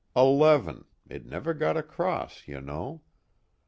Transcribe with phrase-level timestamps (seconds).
[0.15, 3.03] Eleven it never got across, you know?